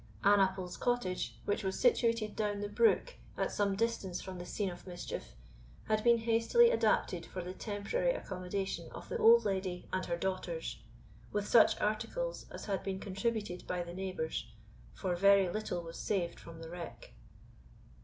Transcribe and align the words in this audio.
Annaple's 0.23 0.77
cottage, 0.77 1.37
which 1.45 1.63
was 1.63 1.79
situated 1.79 2.35
down 2.35 2.59
the 2.59 2.67
brook, 2.69 3.17
at 3.37 3.51
some 3.51 3.75
distance 3.75 4.19
from 4.19 4.39
the 4.39 4.47
scene 4.47 4.71
of 4.71 4.87
mischief, 4.87 5.35
had 5.83 6.03
been 6.03 6.17
hastily 6.17 6.71
adapted 6.71 7.23
for 7.23 7.43
the 7.43 7.53
temporary 7.53 8.11
accommodation 8.11 8.89
of 8.93 9.09
the 9.09 9.19
old 9.19 9.45
lady 9.45 9.87
and 9.93 10.07
her 10.07 10.17
daughters, 10.17 10.79
with 11.31 11.47
such 11.47 11.79
articles 11.79 12.47
as 12.49 12.65
had 12.65 12.81
been 12.81 12.99
contributed 12.99 13.67
by 13.67 13.83
the 13.83 13.93
neighbours, 13.93 14.47
for 14.95 15.15
very 15.15 15.47
little 15.49 15.83
was 15.83 15.99
saved 15.99 16.39
from 16.39 16.63
the 16.63 16.69
wreck. 16.71 17.13